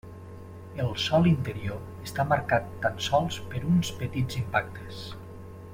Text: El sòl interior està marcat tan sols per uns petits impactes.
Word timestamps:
El 0.85 0.87
sòl 1.03 1.29
interior 1.31 2.07
està 2.07 2.25
marcat 2.31 2.73
tan 2.87 2.99
sols 3.09 3.39
per 3.53 3.65
uns 3.75 3.95
petits 4.01 4.41
impactes. 4.45 5.05